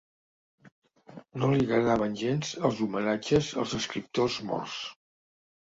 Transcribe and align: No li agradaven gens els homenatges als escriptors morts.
No 1.41 1.49
li 1.51 1.59
agradaven 1.67 2.17
gens 2.23 2.55
els 2.71 2.81
homenatges 2.87 3.53
als 3.65 3.79
escriptors 3.81 4.43
morts. 4.53 4.83